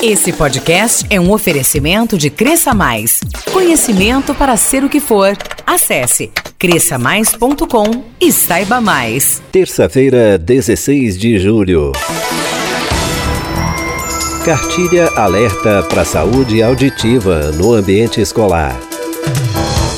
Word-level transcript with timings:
Esse 0.00 0.32
podcast 0.32 1.04
é 1.10 1.20
um 1.20 1.32
oferecimento 1.32 2.16
de 2.16 2.30
Cresça 2.30 2.72
Mais. 2.72 3.18
Conhecimento 3.52 4.32
para 4.32 4.56
ser 4.56 4.84
o 4.84 4.88
que 4.88 5.00
for. 5.00 5.36
Acesse 5.66 6.30
cresçamais.com 6.56 8.04
e 8.20 8.30
saiba 8.30 8.80
mais. 8.80 9.42
Terça-feira, 9.50 10.38
16 10.38 11.18
de 11.18 11.40
julho. 11.40 11.90
Cartilha 14.44 15.08
alerta 15.16 15.82
para 15.82 16.04
saúde 16.04 16.62
auditiva 16.62 17.50
no 17.56 17.72
ambiente 17.72 18.20
escolar. 18.20 18.78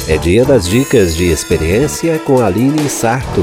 É 0.08 0.16
dia 0.16 0.46
das 0.46 0.66
dicas 0.66 1.14
de 1.14 1.26
experiência 1.26 2.18
com 2.20 2.40
Aline 2.40 2.88
Sarto. 2.88 3.42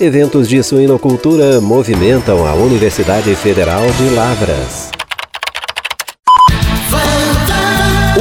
Eventos 0.00 0.48
de 0.48 0.60
suinocultura 0.60 1.60
movimentam 1.60 2.44
a 2.44 2.54
Universidade 2.54 3.32
Federal 3.36 3.86
de 3.92 4.08
Lavras. 4.10 4.90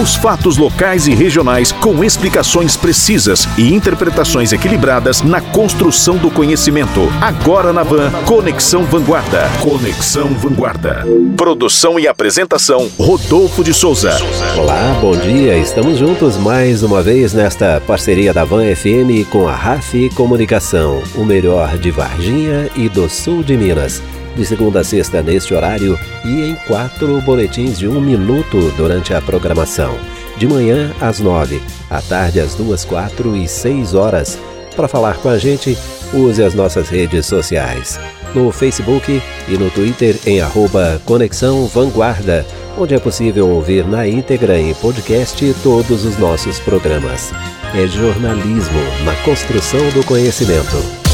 Os 0.10 0.16
fatos 0.16 0.58
locais 0.58 1.06
e 1.06 1.14
regionais 1.14 1.72
com 1.72 2.04
explicações 2.04 2.76
precisas 2.76 3.48
e 3.60 3.72
interpretações 3.72 4.52
equilibradas 4.52 5.22
na 5.22 5.40
construção 5.40 6.18
do 6.18 6.32
conhecimento. 6.32 7.02
Agora 7.22 7.72
na 7.72 7.84
Van, 7.84 8.10
Conexão 8.26 8.84
Vanguarda. 8.86 9.48
Conexão 9.62 10.30
Vanguarda. 10.30 11.06
Produção 11.38 12.00
e 12.00 12.08
apresentação, 12.08 12.90
Rodolfo 12.98 13.64
de 13.64 13.72
Souza. 13.72 14.18
Olá, 14.58 14.98
bom 15.00 15.16
dia. 15.16 15.56
Estamos 15.56 16.00
juntos 16.00 16.38
mais 16.38 16.82
uma 16.82 17.04
vez 17.04 17.32
nesta 17.32 17.80
parceria 17.80 18.34
da 18.34 18.44
Van 18.44 18.64
FM 18.76 19.30
com 19.30 19.48
a 19.48 19.54
RAF 19.54 20.10
Comunicação, 20.16 21.04
o 21.14 21.24
melhor 21.24 21.78
de 21.78 21.92
Varginha 21.92 22.68
e 22.76 22.90
do 22.90 23.08
sul 23.08 23.44
de 23.44 23.56
Minas 23.56 24.02
de 24.36 24.46
segunda 24.46 24.82
a 24.82 24.84
sexta 24.84 25.22
neste 25.22 25.54
horário 25.54 25.98
e 26.24 26.50
em 26.50 26.56
quatro 26.68 27.20
boletins 27.22 27.78
de 27.78 27.88
um 27.88 28.00
minuto 28.00 28.72
durante 28.78 29.14
a 29.14 29.22
programação. 29.22 29.98
De 30.38 30.48
manhã 30.48 30.94
às 31.02 31.20
nove, 31.20 31.62
à 31.90 32.02
tarde 32.02 32.40
às 32.40 32.56
duas, 32.56 32.86
quatro 32.86 33.36
e 33.36 33.48
seis 33.48 33.94
horas. 33.94 34.38
Para 34.76 34.88
falar 34.88 35.18
com 35.18 35.30
a 35.30 35.38
gente, 35.38 35.78
use 36.14 36.42
as 36.42 36.54
nossas 36.54 36.88
redes 36.88 37.26
sociais. 37.26 38.00
No 38.34 38.52
Facebook 38.52 39.22
e 39.48 39.58
no 39.58 39.70
Twitter 39.70 40.16
em 40.26 40.40
arroba 40.40 41.02
Conexão 41.06 41.68
Vanguarda, 41.68 42.46
onde 42.78 42.96
é 42.96 43.00
possível 43.00 43.50
ouvir 43.50 43.86
na 43.86 44.08
íntegra 44.08 44.58
em 44.58 44.74
podcast 44.76 45.54
todos 45.62 46.06
os 46.06 46.18
nossos 46.18 46.60
programas. 46.60 47.32
É 47.76 47.86
jornalismo 47.88 48.80
na 49.04 49.16
construção 49.24 49.90
do 49.90 50.06
conhecimento. 50.06 51.09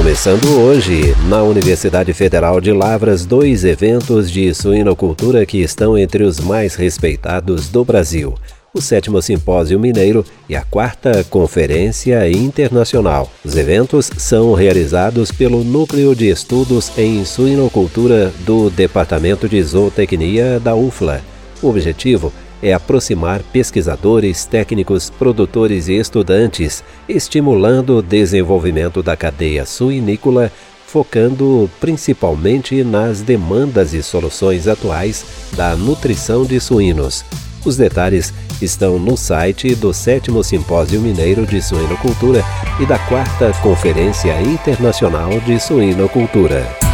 Começando 0.00 0.58
hoje, 0.58 1.14
na 1.28 1.42
Universidade 1.42 2.10
Federal 2.14 2.58
de 2.58 2.72
Lavras, 2.72 3.26
dois 3.26 3.66
eventos 3.66 4.30
de 4.30 4.52
suinocultura 4.54 5.44
que 5.44 5.58
estão 5.58 5.96
entre 5.96 6.24
os 6.24 6.40
mais 6.40 6.74
respeitados 6.74 7.68
do 7.68 7.84
Brasil. 7.84 8.34
O 8.72 8.80
sétimo 8.80 9.20
Simpósio 9.20 9.78
Mineiro 9.78 10.24
e 10.48 10.56
a 10.56 10.62
quarta 10.62 11.22
Conferência 11.24 12.26
Internacional. 12.30 13.30
Os 13.44 13.54
eventos 13.54 14.10
são 14.16 14.54
realizados 14.54 15.30
pelo 15.30 15.62
Núcleo 15.62 16.14
de 16.14 16.30
Estudos 16.30 16.90
em 16.96 17.22
Suinocultura 17.26 18.32
do 18.46 18.70
Departamento 18.70 19.46
de 19.46 19.62
Zootecnia 19.62 20.58
da 20.58 20.74
UFLA. 20.74 21.20
O 21.60 21.68
objetivo 21.68 22.32
é 22.46 22.49
aproximar 22.72 23.42
pesquisadores, 23.52 24.44
técnicos, 24.44 25.08
produtores 25.08 25.88
e 25.88 25.94
estudantes, 25.94 26.84
estimulando 27.08 27.96
o 27.96 28.02
desenvolvimento 28.02 29.02
da 29.02 29.16
cadeia 29.16 29.64
suinícola, 29.64 30.52
focando 30.86 31.70
principalmente 31.80 32.82
nas 32.82 33.22
demandas 33.22 33.94
e 33.94 34.02
soluções 34.02 34.66
atuais 34.66 35.24
da 35.56 35.76
nutrição 35.76 36.44
de 36.44 36.60
suínos. 36.60 37.24
Os 37.64 37.76
detalhes 37.76 38.32
estão 38.60 38.98
no 38.98 39.16
site 39.16 39.74
do 39.74 39.92
7 39.92 40.30
Simpósio 40.44 41.00
Mineiro 41.00 41.46
de 41.46 41.62
Suinocultura 41.62 42.42
e 42.80 42.86
da 42.86 42.98
4 42.98 43.52
Conferência 43.62 44.40
Internacional 44.42 45.38
de 45.40 45.60
Suinocultura. 45.60 46.89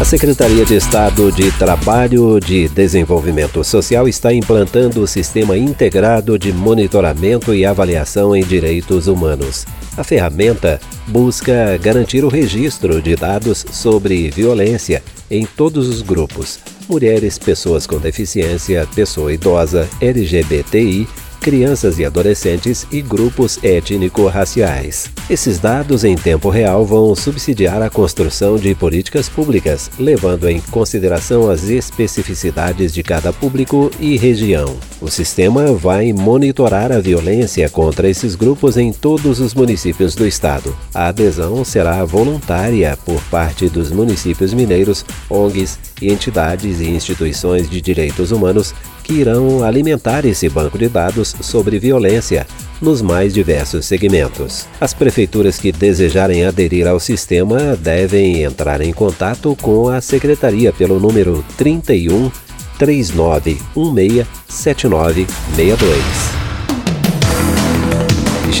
A 0.00 0.04
Secretaria 0.04 0.64
de 0.64 0.76
Estado 0.76 1.30
de 1.30 1.52
Trabalho 1.58 2.40
de 2.40 2.70
Desenvolvimento 2.70 3.62
Social 3.62 4.08
está 4.08 4.32
implantando 4.32 5.02
o 5.02 5.06
Sistema 5.06 5.58
Integrado 5.58 6.38
de 6.38 6.54
Monitoramento 6.54 7.54
e 7.54 7.66
Avaliação 7.66 8.34
em 8.34 8.42
Direitos 8.42 9.08
Humanos. 9.08 9.66
A 9.98 10.02
ferramenta 10.02 10.80
busca 11.06 11.76
garantir 11.76 12.24
o 12.24 12.28
registro 12.28 13.02
de 13.02 13.14
dados 13.14 13.66
sobre 13.70 14.30
violência 14.30 15.02
em 15.30 15.44
todos 15.44 15.86
os 15.86 16.00
grupos: 16.00 16.58
mulheres, 16.88 17.38
pessoas 17.38 17.86
com 17.86 17.98
deficiência, 17.98 18.88
pessoa 18.94 19.34
idosa, 19.34 19.86
LGBTI 20.00 21.06
crianças 21.40 21.98
e 21.98 22.04
adolescentes 22.04 22.86
e 22.92 23.00
grupos 23.00 23.58
étnico-raciais. 23.62 25.10
Esses 25.28 25.58
dados 25.58 26.04
em 26.04 26.14
tempo 26.14 26.50
real 26.50 26.84
vão 26.84 27.14
subsidiar 27.14 27.80
a 27.80 27.88
construção 27.88 28.56
de 28.56 28.74
políticas 28.74 29.28
públicas, 29.28 29.90
levando 29.98 30.48
em 30.48 30.60
consideração 30.60 31.50
as 31.50 31.64
especificidades 31.68 32.92
de 32.92 33.02
cada 33.02 33.32
público 33.32 33.90
e 33.98 34.16
região. 34.16 34.76
O 35.00 35.08
sistema 35.08 35.72
vai 35.72 36.12
monitorar 36.12 36.92
a 36.92 37.00
violência 37.00 37.68
contra 37.70 38.08
esses 38.08 38.34
grupos 38.34 38.76
em 38.76 38.92
todos 38.92 39.40
os 39.40 39.54
municípios 39.54 40.14
do 40.14 40.26
estado. 40.26 40.76
A 40.92 41.08
adesão 41.08 41.64
será 41.64 42.04
voluntária 42.04 42.98
por 43.04 43.20
parte 43.24 43.68
dos 43.68 43.90
municípios 43.90 44.52
mineiros, 44.52 45.04
ONGs 45.30 45.78
e 46.02 46.12
entidades 46.12 46.80
e 46.80 46.90
instituições 46.90 47.70
de 47.70 47.80
direitos 47.80 48.30
humanos 48.30 48.74
que 49.02 49.14
irão 49.14 49.64
alimentar 49.64 50.24
esse 50.24 50.48
banco 50.48 50.78
de 50.78 50.88
dados 50.88 51.34
sobre 51.40 51.78
violência 51.78 52.46
nos 52.80 53.02
mais 53.02 53.34
diversos 53.34 53.86
segmentos. 53.86 54.66
As 54.80 54.94
prefeituras 54.94 55.58
que 55.58 55.72
desejarem 55.72 56.44
aderir 56.44 56.86
ao 56.86 56.98
sistema 56.98 57.76
devem 57.76 58.42
entrar 58.42 58.80
em 58.80 58.92
contato 58.92 59.56
com 59.60 59.88
a 59.88 60.00
secretaria 60.00 60.72
pelo 60.72 60.98
número 60.98 61.44
31 61.56 62.30
3916 62.78 64.26
7962. 64.48 66.49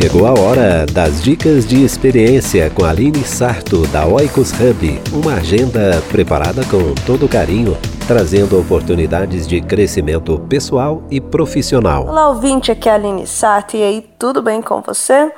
Chegou 0.00 0.26
a 0.26 0.32
hora 0.32 0.86
das 0.86 1.22
dicas 1.22 1.66
de 1.66 1.84
experiência 1.84 2.70
com 2.70 2.86
Aline 2.86 3.22
Sarto, 3.22 3.86
da 3.88 4.06
Oikos 4.06 4.50
Hub, 4.50 4.98
uma 5.12 5.34
agenda 5.34 6.02
preparada 6.08 6.62
com 6.64 6.94
todo 7.04 7.28
carinho, 7.28 7.76
trazendo 8.08 8.58
oportunidades 8.58 9.46
de 9.46 9.60
crescimento 9.60 10.38
pessoal 10.48 11.02
e 11.10 11.20
profissional. 11.20 12.06
Olá, 12.06 12.30
ouvinte, 12.30 12.72
aqui 12.72 12.88
é 12.88 12.92
a 12.92 12.94
Aline 12.94 13.26
Sarto, 13.26 13.76
e 13.76 13.82
aí, 13.82 14.10
tudo 14.18 14.40
bem 14.40 14.62
com 14.62 14.80
você? 14.80 15.30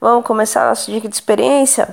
Vamos 0.00 0.24
começar 0.24 0.64
a 0.64 0.68
nossa 0.68 0.92
dica 0.92 1.08
de 1.08 1.14
experiência? 1.16 1.92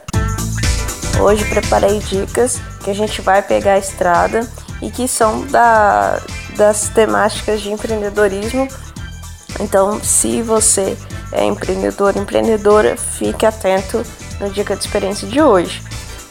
Hoje 1.19 1.43
preparei 1.45 1.97
dicas 1.97 2.61
que 2.83 2.91
a 2.91 2.95
gente 2.95 3.19
vai 3.19 3.41
pegar 3.41 3.73
a 3.73 3.79
estrada 3.79 4.47
e 4.79 4.91
que 4.91 5.07
são 5.07 5.47
da, 5.47 6.19
das 6.55 6.87
temáticas 6.89 7.61
de 7.61 7.71
empreendedorismo. 7.71 8.67
Então, 9.59 9.99
se 10.03 10.43
você 10.43 10.95
é 11.31 11.45
empreendedor, 11.45 12.15
empreendedora, 12.17 12.97
fique 12.97 13.45
atento 13.45 14.03
no 14.39 14.49
Dica 14.49 14.75
de 14.75 14.83
Experiência 14.83 15.27
de 15.27 15.41
hoje. 15.41 15.81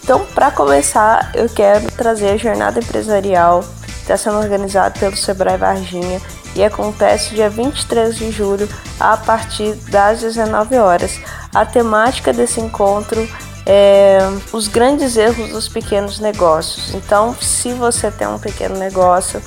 Então, 0.02 0.24
para 0.34 0.50
começar, 0.50 1.30
eu 1.34 1.48
quero 1.48 1.90
trazer 1.92 2.30
a 2.30 2.36
jornada 2.36 2.80
empresarial 2.80 3.62
que 3.84 4.02
está 4.02 4.16
sendo 4.16 4.38
organizada 4.38 4.98
pelo 4.98 5.16
Sebrae 5.16 5.56
Varginha 5.56 6.20
e 6.54 6.64
acontece 6.64 7.34
dia 7.34 7.48
23 7.48 8.16
de 8.16 8.30
julho 8.30 8.68
a 8.98 9.16
partir 9.16 9.74
das 9.90 10.20
19 10.20 10.76
horas. 10.78 11.20
A 11.54 11.64
temática 11.64 12.32
desse 12.32 12.60
encontro 12.60 13.28
é 13.66 14.18
os 14.52 14.66
grandes 14.66 15.16
erros 15.16 15.50
dos 15.50 15.68
pequenos 15.68 16.18
negócios. 16.18 16.94
Então, 16.94 17.36
se 17.40 17.72
você 17.72 18.10
tem 18.10 18.26
um 18.26 18.38
pequeno 18.38 18.76
negócio, 18.76 19.40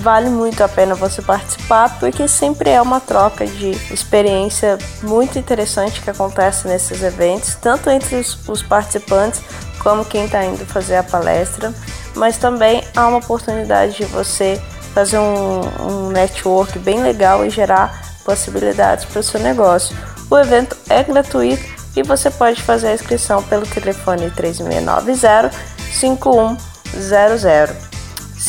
vale 0.00 0.28
muito 0.28 0.62
a 0.64 0.68
pena 0.68 0.94
você 0.94 1.22
participar, 1.22 1.98
porque 1.98 2.26
sempre 2.26 2.70
é 2.70 2.80
uma 2.80 3.00
troca 3.00 3.46
de 3.46 3.70
experiência 3.92 4.78
muito 5.02 5.38
interessante 5.38 6.00
que 6.00 6.10
acontece 6.10 6.66
nesses 6.66 7.02
eventos, 7.02 7.54
tanto 7.54 7.88
entre 7.90 8.16
os, 8.16 8.48
os 8.48 8.62
participantes 8.62 9.40
como 9.78 10.04
quem 10.04 10.24
está 10.26 10.44
indo 10.44 10.64
fazer 10.66 10.96
a 10.96 11.02
palestra, 11.02 11.72
mas 12.14 12.36
também 12.36 12.82
há 12.94 13.06
uma 13.06 13.18
oportunidade 13.18 13.96
de 13.96 14.04
você 14.04 14.60
fazer 14.94 15.18
um, 15.18 15.60
um 15.86 16.08
network 16.10 16.78
bem 16.78 17.02
legal 17.02 17.44
e 17.44 17.50
gerar 17.50 18.02
possibilidades 18.24 19.04
para 19.04 19.20
o 19.20 19.22
seu 19.22 19.40
negócio. 19.40 19.96
O 20.30 20.38
evento 20.38 20.76
é 20.88 21.02
gratuito 21.02 21.64
e 21.96 22.02
você 22.02 22.30
pode 22.30 22.62
fazer 22.62 22.88
a 22.88 22.94
inscrição 22.94 23.42
pelo 23.42 23.66
telefone 23.66 24.30
3690 24.30 25.50
5100. 25.92 27.89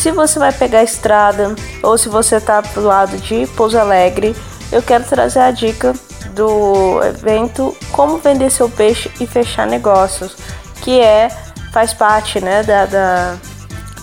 Se 0.01 0.09
você 0.09 0.39
vai 0.39 0.51
pegar 0.51 0.79
a 0.79 0.83
estrada 0.83 1.53
ou 1.83 1.95
se 1.95 2.09
você 2.09 2.37
está 2.37 2.59
pro 2.59 2.81
lado 2.81 3.15
de 3.19 3.45
Pouso 3.55 3.77
Alegre, 3.77 4.35
eu 4.71 4.81
quero 4.81 5.03
trazer 5.03 5.41
a 5.41 5.51
dica 5.51 5.93
do 6.33 6.99
evento 7.03 7.77
Como 7.91 8.17
Vender 8.17 8.49
Seu 8.49 8.67
Peixe 8.67 9.11
e 9.19 9.27
Fechar 9.27 9.67
Negócios, 9.67 10.35
que 10.81 10.99
é 10.99 11.29
faz 11.71 11.93
parte 11.93 12.41
né, 12.41 12.63
da, 12.63 12.87
da 12.87 13.37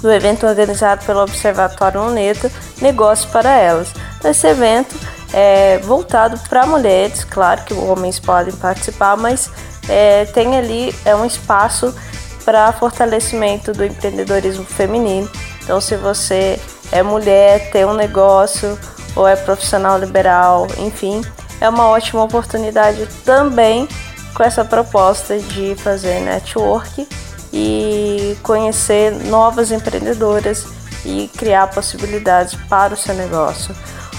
do 0.00 0.12
evento 0.12 0.46
organizado 0.46 1.04
pelo 1.04 1.20
Observatório 1.20 2.00
UNETA 2.02 2.48
Negócios 2.80 3.28
para 3.28 3.50
Elas. 3.58 3.88
Esse 4.24 4.46
evento 4.46 4.94
é 5.32 5.78
voltado 5.78 6.38
para 6.48 6.64
mulheres, 6.64 7.24
claro 7.24 7.64
que 7.64 7.74
homens 7.74 8.20
podem 8.20 8.54
participar, 8.54 9.16
mas 9.16 9.50
é, 9.88 10.26
tem 10.26 10.56
ali 10.56 10.94
é 11.04 11.16
um 11.16 11.24
espaço 11.24 11.92
para 12.44 12.72
fortalecimento 12.72 13.72
do 13.72 13.84
empreendedorismo 13.84 14.64
feminino. 14.64 15.28
Então, 15.69 15.82
se 15.82 15.97
você 15.97 16.59
é 16.91 17.03
mulher, 17.03 17.70
tem 17.70 17.85
um 17.85 17.93
negócio 17.93 18.79
ou 19.15 19.29
é 19.29 19.37
profissional 19.37 19.99
liberal, 19.99 20.67
enfim, 20.79 21.20
é 21.61 21.69
uma 21.69 21.88
ótima 21.88 22.25
oportunidade 22.25 23.06
também 23.23 23.87
com 24.32 24.43
essa 24.43 24.65
proposta 24.65 25.38
de 25.38 25.75
fazer 25.75 26.20
network 26.20 27.06
e 27.53 28.35
conhecer 28.43 29.12
novas 29.26 29.70
empreendedoras 29.70 30.67
e 31.05 31.29
criar 31.37 31.67
possibilidades 31.67 32.55
para 32.70 32.94
o 32.94 32.97
seu 32.97 33.15
negócio. 33.15 33.76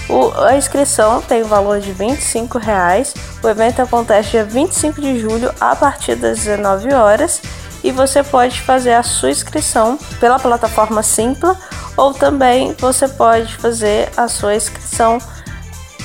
O, 0.08 0.30
a 0.44 0.56
inscrição 0.56 1.20
tem 1.20 1.42
o 1.42 1.46
valor 1.46 1.80
de 1.80 1.90
25 1.90 2.58
reais. 2.58 3.12
O 3.42 3.48
evento 3.48 3.82
acontece 3.82 4.30
dia 4.30 4.44
25 4.44 5.00
de 5.00 5.18
julho 5.18 5.52
a 5.60 5.74
partir 5.74 6.14
das 6.14 6.38
19 6.38 6.94
horas 6.94 7.42
e 7.82 7.90
você 7.90 8.22
pode 8.22 8.60
fazer 8.60 8.92
a 8.92 9.02
sua 9.02 9.30
inscrição 9.30 9.98
pela 10.18 10.38
plataforma 10.38 11.02
Simpla 11.02 11.56
ou 11.96 12.14
também 12.14 12.74
você 12.78 13.08
pode 13.08 13.54
fazer 13.56 14.10
a 14.16 14.28
sua 14.28 14.54
inscrição 14.54 15.18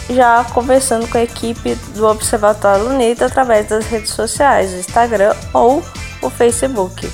já 0.10 0.44
conversando 0.54 1.08
com 1.08 1.18
a 1.18 1.24
equipe 1.24 1.76
do 1.96 2.06
Observatório 2.08 2.88
Unida 2.88 3.26
através 3.26 3.68
das 3.68 3.86
redes 3.88 4.12
sociais, 4.12 4.72
o 4.72 4.78
Instagram 4.78 5.34
ou 5.54 5.84
o 6.22 6.30
Facebook. 6.30 7.10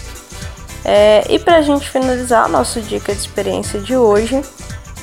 É, 0.84 1.26
e 1.30 1.40
para 1.40 1.58
a 1.58 1.62
gente 1.62 1.90
finalizar 1.90 2.46
a 2.46 2.48
nossa 2.48 2.82
dica 2.82 3.14
de 3.14 3.20
experiência 3.20 3.80
de 3.80 3.96
hoje, 3.96 4.42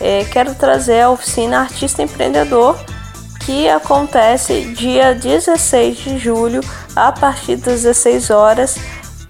é, 0.01 0.25
quero 0.25 0.55
trazer 0.55 1.03
a 1.03 1.11
oficina 1.11 1.61
Artista 1.61 2.03
Empreendedor 2.03 2.79
que 3.49 3.67
acontece 3.67 4.75
dia 4.75 5.15
16 5.15 5.97
de 5.97 6.19
julho 6.19 6.61
a 6.95 7.11
partir 7.11 7.57
das 7.57 7.83
16 7.83 8.29
horas 8.29 8.77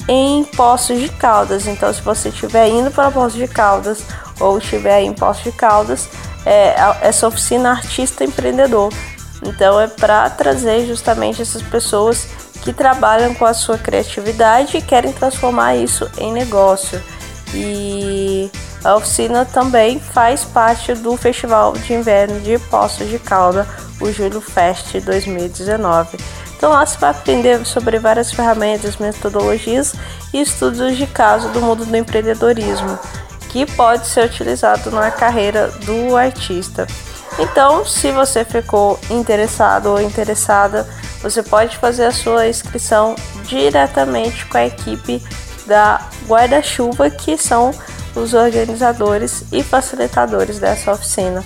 em 0.09 0.43
Poços 0.43 0.99
de 0.99 1.09
Caldas. 1.11 1.67
Então, 1.67 1.93
se 1.93 2.01
você 2.01 2.31
estiver 2.31 2.69
indo 2.69 2.91
para 2.91 3.11
Poços 3.11 3.35
de 3.35 3.47
Caldas 3.47 4.03
ou 4.41 4.59
estiver 4.59 5.03
em 5.03 5.13
Poços 5.13 5.45
de 5.45 5.53
Caldas, 5.53 6.09
é, 6.47 6.75
essa 7.03 7.29
oficina 7.29 7.71
Artista 7.71 8.25
Empreendedor. 8.25 8.93
Então, 9.45 9.79
é 9.79 9.87
para 9.87 10.29
trazer 10.31 10.87
justamente 10.87 11.43
essas 11.43 11.63
pessoas 11.63 12.27
que 12.63 12.73
trabalham 12.73 13.35
com 13.35 13.45
a 13.45 13.55
sua 13.55 13.79
criatividade 13.79 14.79
e 14.79 14.83
querem 14.83 15.13
transformar 15.13 15.77
isso 15.77 16.11
em 16.19 16.33
negócio. 16.33 17.01
E 17.55 18.51
a 18.85 18.97
oficina 18.97 19.45
também 19.45 20.01
faz 20.01 20.45
parte 20.45 20.95
do 20.95 21.17
Festival 21.17 21.73
de 21.73 21.95
Inverno 21.95 22.41
de 22.41 22.59
Poços 22.59 23.09
de 23.09 23.19
Calda, 23.19 23.67
o 24.01 24.11
Julho 24.11 24.41
Fest 24.41 24.99
2019. 25.01 26.19
Então 26.59 26.71
lá 26.71 26.85
você 26.85 26.99
vai 26.99 27.11
aprender 27.11 27.65
sobre 27.65 28.01
várias 28.01 28.33
ferramentas, 28.33 28.97
metodologias 28.97 29.95
e 30.35 30.41
estudos 30.41 30.97
de 30.97 31.07
caso 31.07 31.49
do 31.51 31.61
mundo 31.61 31.87
do 31.87 31.97
empreendedorismo, 31.97 32.99
que 33.49 33.65
pode 33.65 34.09
ser 34.09 34.27
utilizado 34.27 34.91
na 34.91 35.09
carreira 35.13 35.69
do 35.87 36.17
artista. 36.17 36.85
Então, 37.39 37.87
se 37.87 38.11
você 38.11 38.45
ficou 38.45 38.99
interessado 39.09 39.87
ou 39.87 40.01
interessada, 40.01 40.85
você 41.23 41.45
pode 41.45 41.77
fazer 41.77 42.07
a 42.07 42.13
sua 42.13 42.49
inscrição 42.49 43.15
diretamente 43.45 44.45
com 44.47 44.59
a 44.59 44.67
equipe 44.67 45.23
da 45.65 46.01
Guarda-Chuva, 46.27 47.09
que 47.09 47.39
são 47.39 47.71
os 48.17 48.35
organizadores 48.35 49.45
e 49.53 49.63
facilitadores 49.63 50.59
dessa 50.59 50.91
oficina. 50.91 51.45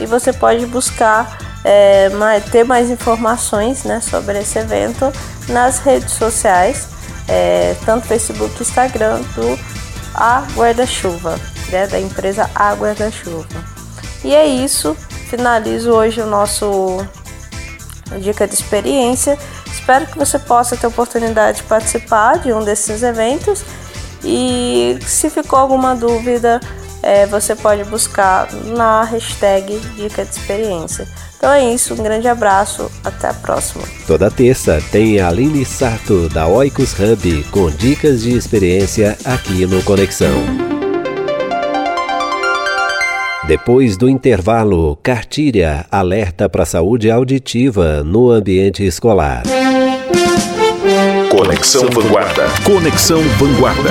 E 0.00 0.06
você 0.06 0.32
pode 0.32 0.64
buscar 0.64 1.36
é, 1.64 2.10
mais, 2.10 2.44
ter 2.44 2.62
mais 2.62 2.90
informações 2.90 3.84
né, 3.84 4.00
sobre 4.00 4.38
esse 4.38 4.58
evento 4.58 5.10
nas 5.48 5.78
redes 5.78 6.12
sociais, 6.12 6.88
é, 7.26 7.74
tanto 7.84 8.06
Facebook 8.06 8.54
e 8.58 8.62
Instagram 8.62 9.22
do 9.34 9.58
A 10.14 10.44
Guarda-Chuva, 10.54 11.40
né, 11.70 11.86
da 11.86 11.98
empresa 11.98 12.50
A 12.54 12.74
Guarda-Chuva. 12.74 13.74
E 14.22 14.34
é 14.34 14.46
isso, 14.46 14.94
finalizo 15.28 15.90
hoje 15.90 16.20
o 16.20 16.26
nosso 16.26 17.04
dica 18.20 18.46
de 18.46 18.54
experiência. 18.54 19.38
Espero 19.66 20.06
que 20.06 20.18
você 20.18 20.38
possa 20.38 20.76
ter 20.76 20.86
oportunidade 20.86 21.58
de 21.58 21.62
participar 21.64 22.38
de 22.38 22.52
um 22.52 22.62
desses 22.62 23.02
eventos 23.02 23.64
e 24.22 24.98
se 25.06 25.28
ficou 25.28 25.58
alguma 25.58 25.94
dúvida, 25.94 26.60
é, 27.02 27.26
você 27.26 27.54
pode 27.54 27.84
buscar 27.84 28.50
na 28.52 29.02
hashtag 29.02 29.78
Dica 29.94 30.24
de 30.24 30.30
Experiência. 30.30 31.06
Então 31.44 31.52
é 31.52 31.74
isso, 31.74 31.92
um 31.92 32.02
grande 32.02 32.26
abraço, 32.26 32.90
até 33.04 33.28
a 33.28 33.34
próxima. 33.34 33.84
Toda 34.06 34.30
terça 34.30 34.82
tem 34.90 35.20
a 35.20 35.28
Aline 35.28 35.62
Sato 35.62 36.26
da 36.30 36.46
Oikos 36.46 36.98
Hub 36.98 37.44
com 37.50 37.70
dicas 37.70 38.22
de 38.22 38.34
experiência 38.34 39.18
aqui 39.26 39.66
no 39.66 39.82
Conexão. 39.82 40.32
Depois 43.46 43.98
do 43.98 44.08
intervalo, 44.08 44.96
Cartilha 45.02 45.84
alerta 45.90 46.48
para 46.48 46.62
a 46.62 46.66
saúde 46.66 47.10
auditiva 47.10 48.02
no 48.02 48.30
ambiente 48.30 48.82
escolar. 48.82 49.42
Conexão 51.30 51.90
Vanguarda. 51.90 52.46
Conexão 52.64 53.20
Vanguarda. 53.36 53.90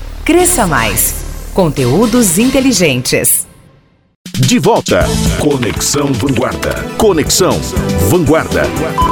Cresça 0.23 0.67
Mais. 0.67 1.15
Conteúdos 1.51 2.37
inteligentes. 2.37 3.47
De 4.37 4.59
volta. 4.59 5.03
Conexão 5.39 6.13
Vanguarda. 6.13 6.75
Conexão 6.95 7.59
Vanguarda. 8.07 8.61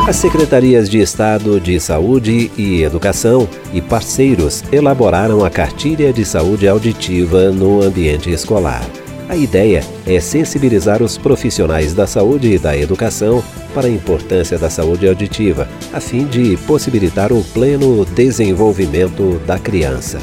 As 0.08 0.18
secretarias 0.18 0.88
de 0.88 1.00
Estado 1.00 1.60
de 1.60 1.80
Saúde 1.80 2.52
e 2.56 2.84
Educação 2.84 3.50
e 3.74 3.82
parceiros 3.82 4.64
elaboraram 4.72 5.44
a 5.44 5.50
cartilha 5.50 6.14
de 6.14 6.24
saúde 6.24 6.68
auditiva 6.68 7.50
no 7.50 7.82
ambiente 7.82 8.30
escolar. 8.30 8.88
A 9.28 9.36
ideia 9.36 9.84
é 10.06 10.20
sensibilizar 10.20 11.02
os 11.02 11.18
profissionais 11.18 11.96
da 11.96 12.06
saúde 12.06 12.54
e 12.54 12.60
da 12.60 12.78
educação 12.78 13.44
para 13.74 13.88
a 13.88 13.92
importância 13.92 14.60
da 14.60 14.70
saúde 14.70 15.08
auditiva, 15.08 15.68
a 15.92 16.00
fim 16.00 16.26
de 16.26 16.56
possibilitar 16.68 17.34
o 17.34 17.44
pleno 17.46 18.06
desenvolvimento 18.06 19.42
da 19.48 19.58
criança. 19.58 20.20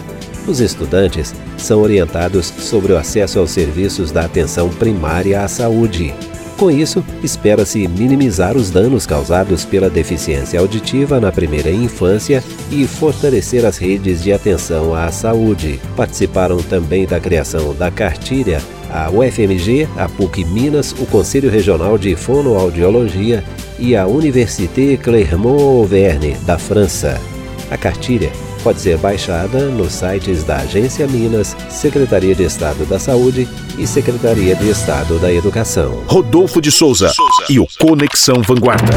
Os 0.47 0.61
estudantes 0.61 1.35
são 1.59 1.81
orientados 1.81 2.47
sobre 2.47 2.93
o 2.93 2.97
acesso 2.97 3.39
aos 3.39 3.51
serviços 3.51 4.13
da 4.13 4.25
atenção 4.25 4.69
primária 4.69 5.43
à 5.43 5.49
saúde. 5.49 6.15
Com 6.57 6.71
isso, 6.71 7.05
espera-se 7.23 7.87
minimizar 7.87 8.57
os 8.57 8.71
danos 8.71 9.07
causados 9.07 9.65
pela 9.65 9.91
deficiência 9.91 10.59
auditiva 10.59 11.21
na 11.21 11.31
primeira 11.31 11.71
infância 11.71 12.43
e 12.71 12.87
fortalecer 12.87 13.67
as 13.67 13.77
redes 13.77 14.23
de 14.23 14.33
atenção 14.33 14.95
à 14.95 15.11
saúde. 15.11 15.79
Participaram 15.95 16.59
também 16.59 17.07
da 17.07 17.21
criação 17.21 17.75
da 17.75 17.91
cartilha 17.91 18.63
a 18.91 19.11
UFMG, 19.11 19.89
a 19.97 20.09
PUC 20.09 20.45
Minas, 20.45 20.93
o 20.93 21.07
Conselho 21.07 21.51
Regional 21.51 21.99
de 21.99 22.15
Fonoaudiologia 22.15 23.45
e 23.79 23.97
a 23.97 24.07
Université 24.07 24.97
Clermont-Auvergne, 24.97 26.37
da 26.47 26.57
França. 26.57 27.21
A 27.71 27.77
cartilha 27.77 28.31
pode 28.67 28.81
ser 28.81 28.99
baixada 28.99 29.67
nos 29.67 29.93
sites 29.93 30.43
da 30.43 30.57
Agência 30.57 31.07
Minas, 31.07 31.57
Secretaria 31.69 32.35
de 32.35 32.43
Estado 32.43 32.85
da 32.85 32.99
Saúde 32.99 33.47
e 33.79 33.87
Secretaria 33.87 34.57
de 34.57 34.69
Estado 34.69 35.21
da 35.21 35.33
Educação. 35.33 36.03
Rodolfo 36.09 36.61
de 36.61 36.73
Souza 36.73 37.13
e 37.49 37.61
o 37.61 37.67
Conexão 37.79 38.43
Vanguarda. 38.43 38.93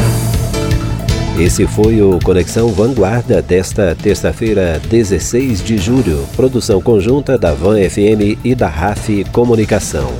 Esse 1.38 1.68
foi 1.68 2.02
o 2.02 2.18
Conexão 2.18 2.72
Vanguarda 2.72 3.40
desta 3.40 3.94
terça-feira, 3.94 4.82
16 4.90 5.62
de 5.62 5.78
julho. 5.78 6.26
Produção 6.34 6.82
conjunta 6.82 7.38
da 7.38 7.54
Van 7.54 7.76
FM 7.76 8.40
e 8.42 8.56
da 8.56 8.66
RAF 8.66 9.24
Comunicação. 9.30 10.12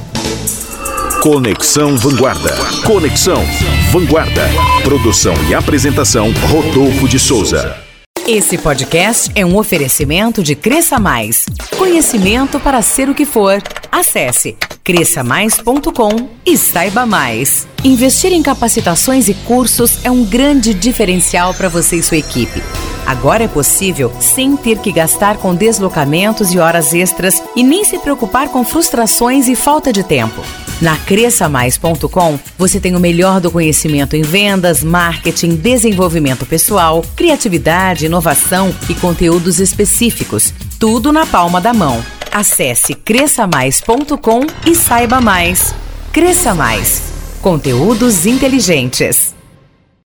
Conexão 1.21 1.97
Vanguarda. 1.97 2.55
Conexão 2.87 3.43
Vanguarda. 3.91 4.49
Produção 4.85 5.35
e 5.49 5.55
apresentação 5.57 6.33
Rodolfo 6.49 7.09
de 7.09 7.19
Souza. 7.19 7.90
Esse 8.33 8.57
podcast 8.57 9.29
é 9.35 9.45
um 9.45 9.57
oferecimento 9.57 10.41
de 10.41 10.55
Cresça 10.55 11.01
Mais. 11.01 11.47
Conhecimento 11.77 12.61
para 12.61 12.81
ser 12.81 13.09
o 13.09 13.15
que 13.15 13.27
for. 13.27 13.61
Acesse 13.91 14.57
cresçamais.com 14.85 16.29
e 16.47 16.57
saiba 16.57 17.05
mais. 17.05 17.67
Investir 17.83 18.33
em 18.33 18.41
capacitações 18.41 19.29
e 19.29 19.35
cursos 19.35 20.05
é 20.05 20.13
um 20.13 20.25
grande 20.25 20.73
diferencial 20.73 21.53
para 21.55 21.69
você 21.69 21.97
e 21.97 22.05
sua 22.05 22.19
equipe. 22.19 22.63
Agora 23.05 23.43
é 23.43 23.49
possível 23.49 24.13
sem 24.21 24.57
ter 24.57 24.79
que 24.79 24.93
gastar 24.93 25.39
com 25.39 25.53
deslocamentos 25.53 26.55
e 26.55 26.59
horas 26.61 26.95
extras 26.95 27.43
e 27.57 27.65
nem 27.65 27.83
se 27.83 27.99
preocupar 27.99 28.49
com 28.49 28.63
frustrações 28.63 29.49
e 29.49 29.57
falta 29.57 29.93
de 29.93 30.05
tempo. 30.05 30.41
Na 30.81 30.97
cresçamais.com, 30.97 32.39
você 32.57 32.81
tem 32.81 32.97
o 32.97 33.01
melhor 33.01 33.39
do 33.39 33.51
conhecimento 33.51 34.17
em 34.17 34.23
vendas, 34.23 34.83
marketing, 34.83 35.57
desenvolvimento 35.57 36.47
pessoal, 36.47 37.05
criatividade, 37.15 38.07
inovação 38.07 38.75
e 38.89 38.95
conteúdos 38.95 39.61
específicos. 39.61 40.55
Tudo 40.79 41.13
na 41.13 41.27
palma 41.27 41.61
da 41.61 41.75
mão. 41.75 42.03
Acesse 42.33 42.95
cresçamais.com 42.95 44.47
e 44.67 44.75
saiba 44.75 45.21
mais. 45.21 45.75
Cresça 46.13 46.55
Mais. 46.55 47.03
Conteúdos 47.43 48.27
inteligentes. 48.27 49.35